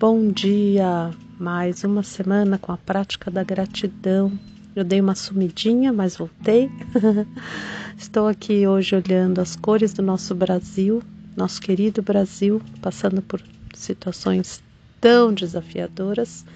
Bom 0.00 0.30
dia! 0.30 1.10
Mais 1.40 1.82
uma 1.82 2.04
semana 2.04 2.56
com 2.56 2.70
a 2.70 2.76
prática 2.76 3.32
da 3.32 3.42
gratidão. 3.42 4.30
Eu 4.76 4.84
dei 4.84 5.00
uma 5.00 5.16
sumidinha, 5.16 5.92
mas 5.92 6.16
voltei. 6.16 6.70
Estou 7.98 8.28
aqui 8.28 8.64
hoje 8.64 8.94
olhando 8.94 9.40
as 9.40 9.56
cores 9.56 9.92
do 9.92 10.00
nosso 10.00 10.36
Brasil, 10.36 11.02
nosso 11.36 11.60
querido 11.60 12.00
Brasil, 12.00 12.62
passando 12.80 13.20
por 13.20 13.42
situações 13.74 14.62
tão 15.00 15.34
desafiadoras. 15.34 16.46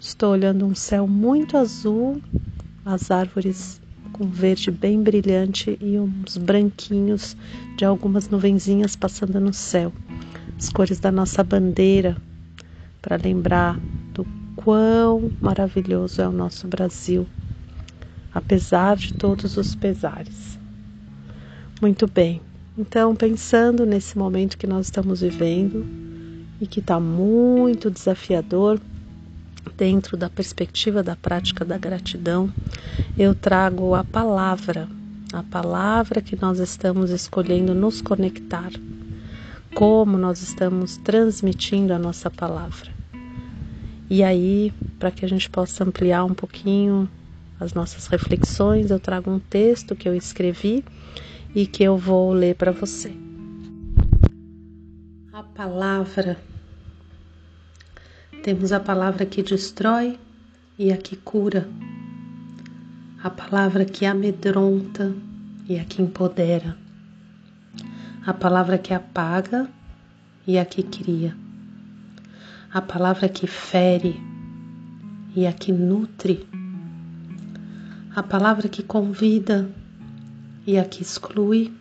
Estou 0.00 0.32
olhando 0.32 0.64
um 0.64 0.74
céu 0.74 1.06
muito 1.06 1.58
azul, 1.58 2.22
as 2.86 3.10
árvores 3.10 3.82
com 4.14 4.26
verde 4.26 4.70
bem 4.70 5.02
brilhante 5.02 5.76
e 5.78 5.98
uns 5.98 6.38
branquinhos 6.38 7.36
de 7.76 7.84
algumas 7.84 8.30
nuvenzinhas 8.30 8.96
passando 8.96 9.38
no 9.38 9.52
céu. 9.52 9.92
As 10.56 10.70
cores 10.70 10.98
da 10.98 11.12
nossa 11.12 11.44
bandeira, 11.44 12.16
para 13.00 13.16
lembrar 13.16 13.78
do 14.12 14.26
quão 14.56 15.32
maravilhoso 15.40 16.20
é 16.20 16.28
o 16.28 16.32
nosso 16.32 16.66
Brasil, 16.66 17.26
apesar 18.32 18.96
de 18.96 19.14
todos 19.14 19.56
os 19.56 19.74
pesares. 19.74 20.58
Muito 21.80 22.06
bem, 22.06 22.40
então 22.76 23.14
pensando 23.14 23.86
nesse 23.86 24.18
momento 24.18 24.58
que 24.58 24.66
nós 24.66 24.86
estamos 24.86 25.20
vivendo 25.20 25.86
e 26.60 26.66
que 26.66 26.80
está 26.80 27.00
muito 27.00 27.90
desafiador, 27.90 28.80
dentro 29.76 30.16
da 30.16 30.28
perspectiva 30.28 31.02
da 31.02 31.16
prática 31.16 31.64
da 31.64 31.78
gratidão, 31.78 32.52
eu 33.16 33.34
trago 33.34 33.94
a 33.94 34.04
palavra, 34.04 34.88
a 35.32 35.42
palavra 35.42 36.20
que 36.20 36.36
nós 36.40 36.58
estamos 36.58 37.10
escolhendo 37.10 37.74
nos 37.74 38.00
conectar, 38.00 38.70
como 39.74 40.18
nós 40.18 40.42
estamos 40.42 40.96
transmitindo 40.98 41.92
a 41.92 41.98
nossa 41.98 42.30
palavra. 42.30 42.90
E 44.08 44.22
aí, 44.22 44.72
para 44.98 45.10
que 45.10 45.24
a 45.24 45.28
gente 45.28 45.48
possa 45.48 45.84
ampliar 45.84 46.24
um 46.24 46.34
pouquinho 46.34 47.08
as 47.60 47.74
nossas 47.74 48.06
reflexões, 48.06 48.90
eu 48.90 48.98
trago 48.98 49.30
um 49.30 49.38
texto 49.38 49.94
que 49.94 50.08
eu 50.08 50.14
escrevi 50.14 50.84
e 51.54 51.66
que 51.66 51.82
eu 51.82 51.96
vou 51.96 52.32
ler 52.32 52.54
para 52.56 52.72
você. 52.72 53.12
A 55.32 55.42
palavra 55.42 56.38
temos 58.42 58.72
a 58.72 58.80
palavra 58.80 59.26
que 59.26 59.42
destrói 59.42 60.18
e 60.78 60.92
a 60.92 60.96
que 60.96 61.14
cura, 61.14 61.68
a 63.22 63.28
palavra 63.28 63.84
que 63.84 64.06
amedronta 64.06 65.14
e 65.68 65.78
a 65.78 65.84
que 65.84 66.00
empodera, 66.00 66.76
a 68.26 68.34
palavra 68.34 68.76
que 68.76 68.92
apaga 68.92 69.68
e 70.46 70.58
a 70.58 70.64
que 70.64 70.82
cria, 70.82 71.36
a 72.72 72.82
palavra 72.82 73.28
que 73.28 73.46
fere 73.46 74.20
e 75.34 75.46
a 75.46 75.52
que 75.52 75.72
nutre, 75.72 76.46
a 78.14 78.22
palavra 78.22 78.68
que 78.68 78.82
convida 78.82 79.70
e 80.66 80.78
a 80.78 80.84
que 80.84 81.02
exclui, 81.02 81.72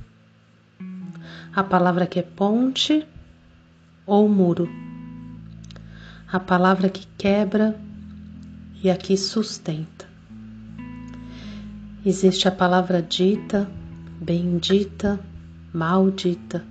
a 1.53 1.63
palavra 1.63 2.07
que 2.07 2.19
é 2.19 2.23
ponte 2.23 3.05
ou 4.05 4.29
muro. 4.29 4.69
A 6.31 6.39
palavra 6.39 6.89
que 6.89 7.07
quebra 7.17 7.75
e 8.83 8.89
a 8.89 8.95
que 8.95 9.17
sustenta. 9.17 10.07
Existe 12.05 12.47
a 12.47 12.51
palavra 12.51 13.01
dita, 13.01 13.69
bendita, 14.21 15.19
maldita, 15.73 16.65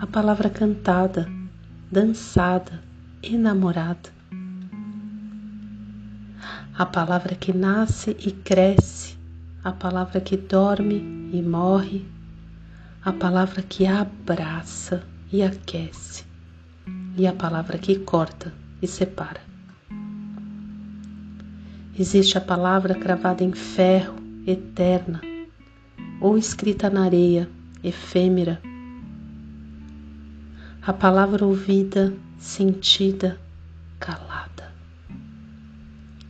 a 0.00 0.06
palavra 0.06 0.50
cantada, 0.50 1.28
dançada, 1.90 2.82
enamorada, 3.22 4.10
a 6.76 6.84
palavra 6.84 7.36
que 7.36 7.52
nasce 7.52 8.16
e 8.18 8.32
cresce, 8.32 9.16
a 9.62 9.70
palavra 9.70 10.20
que 10.20 10.36
dorme 10.36 11.30
e 11.32 11.40
morre, 11.40 12.04
a 13.04 13.12
palavra 13.12 13.62
que 13.62 13.86
abraça 13.86 15.04
e 15.32 15.42
aquece. 15.42 16.24
E 17.16 17.28
a 17.28 17.32
palavra 17.32 17.78
que 17.78 17.96
corta 18.00 18.52
e 18.82 18.88
separa. 18.88 19.40
Existe 21.96 22.36
a 22.36 22.40
palavra 22.40 22.96
cravada 22.96 23.44
em 23.44 23.52
ferro, 23.52 24.16
eterna, 24.44 25.20
ou 26.20 26.36
escrita 26.36 26.90
na 26.90 27.04
areia, 27.04 27.48
efêmera. 27.84 28.60
A 30.82 30.92
palavra 30.92 31.44
ouvida, 31.44 32.14
sentida, 32.38 33.38
calada. 34.00 34.72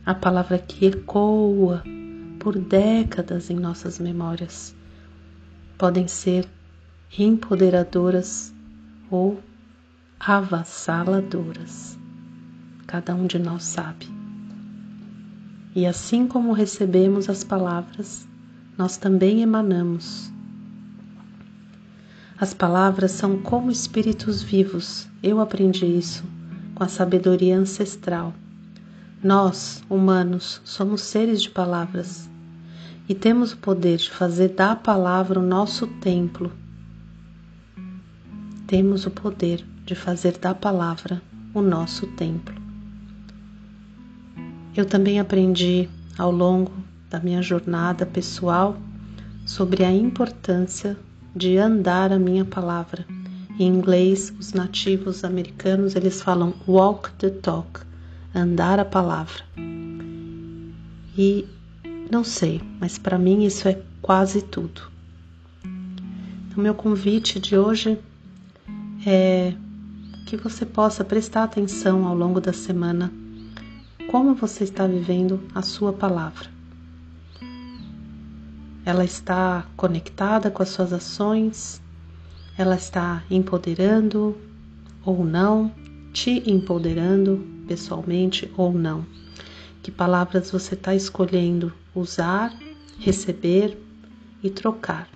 A 0.05 0.13
palavra 0.13 0.59
que 0.59 0.85
ecoa 0.85 1.83
por 2.39 2.59
décadas 2.59 3.49
em 3.49 3.55
nossas 3.55 3.97
memórias. 3.97 4.75
Podem 5.77 6.07
ser 6.07 6.47
empoderadoras 7.17 8.53
ou 9.09 9.41
avassaladoras. 10.19 11.97
Cada 12.85 13.15
um 13.15 13.25
de 13.25 13.39
nós 13.39 13.63
sabe. 13.63 14.07
E 15.75 15.85
assim 15.85 16.27
como 16.27 16.53
recebemos 16.53 17.29
as 17.29 17.43
palavras, 17.43 18.27
nós 18.77 18.95
também 18.95 19.41
emanamos. 19.41 20.31
As 22.37 22.53
palavras 22.53 23.11
são 23.11 23.37
como 23.37 23.71
espíritos 23.71 24.43
vivos. 24.43 25.07
Eu 25.23 25.39
aprendi 25.39 25.85
isso 25.85 26.25
com 26.75 26.83
a 26.83 26.87
sabedoria 26.89 27.57
ancestral. 27.57 28.33
Nós, 29.23 29.81
humanos, 29.89 30.59
somos 30.65 30.99
seres 31.01 31.41
de 31.41 31.49
palavras 31.49 32.29
e 33.07 33.15
temos 33.15 33.53
o 33.53 33.57
poder 33.57 33.97
de 33.97 34.11
fazer 34.11 34.49
da 34.49 34.75
palavra 34.75 35.39
o 35.39 35.43
nosso 35.43 35.87
templo. 35.87 36.51
Temos 38.67 39.05
o 39.05 39.11
poder 39.11 39.65
de 39.85 39.95
fazer 39.95 40.37
da 40.37 40.53
palavra 40.53 41.21
o 41.53 41.61
nosso 41.61 42.05
templo. 42.05 42.53
Eu 44.75 44.85
também 44.85 45.21
aprendi 45.21 45.87
ao 46.17 46.31
longo 46.31 46.73
da 47.09 47.17
minha 47.17 47.41
jornada 47.41 48.05
pessoal 48.05 48.75
sobre 49.45 49.85
a 49.85 49.91
importância 49.91 50.97
de 51.35 51.57
andar 51.57 52.13
a 52.13 52.19
minha 52.19 52.45
palavra. 52.45 53.05
Em 53.59 53.67
inglês, 53.67 54.33
os 54.39 54.53
nativos 54.53 55.23
americanos 55.23 55.95
eles 55.95 56.21
falam 56.21 56.53
walk 56.67 57.11
the 57.13 57.29
talk, 57.29 57.81
andar 58.33 58.79
a 58.79 58.85
palavra. 58.85 59.43
E 61.17 61.45
não 62.11 62.23
sei, 62.23 62.61
mas 62.79 62.97
para 62.97 63.17
mim 63.17 63.43
isso 63.43 63.67
é 63.67 63.81
quase 64.01 64.41
tudo. 64.41 64.81
Então, 65.63 66.63
meu 66.63 66.73
convite 66.73 67.39
de 67.39 67.57
hoje 67.57 67.97
é 69.05 69.53
que 70.25 70.37
você 70.37 70.65
possa 70.65 71.03
prestar 71.03 71.43
atenção 71.43 72.05
ao 72.05 72.15
longo 72.15 72.41
da 72.41 72.53
semana 72.53 73.11
como 74.09 74.33
você 74.33 74.63
está 74.63 74.87
vivendo 74.87 75.41
a 75.53 75.61
sua 75.61 75.91
palavra. 75.91 76.54
Ela 78.85 79.03
está 79.03 79.65
conectada 79.75 80.51
com 80.51 80.61
as 80.61 80.69
suas 80.69 80.93
ações, 80.93 81.81
ela 82.55 82.75
está 82.75 83.23
empoderando 83.31 84.37
ou 85.03 85.25
não, 85.25 85.71
te 86.13 86.43
empoderando 86.49 87.43
pessoalmente 87.67 88.51
ou 88.55 88.71
não. 88.71 89.03
Que 89.81 89.89
palavras 89.89 90.51
você 90.51 90.75
está 90.75 90.93
escolhendo 90.93 91.73
usar, 91.95 92.53
receber 92.99 93.75
e 94.43 94.51
trocar. 94.51 95.09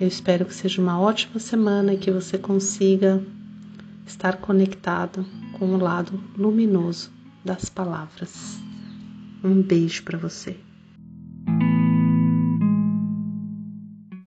Eu 0.00 0.08
espero 0.08 0.46
que 0.46 0.54
seja 0.54 0.80
uma 0.80 0.98
ótima 0.98 1.38
semana 1.38 1.92
e 1.92 1.98
que 1.98 2.10
você 2.10 2.38
consiga 2.38 3.22
estar 4.06 4.38
conectado 4.38 5.24
com 5.58 5.74
o 5.74 5.78
lado 5.78 6.18
luminoso 6.36 7.10
das 7.44 7.68
palavras. 7.68 8.58
Um 9.44 9.62
beijo 9.62 10.02
para 10.02 10.18
você. 10.18 10.56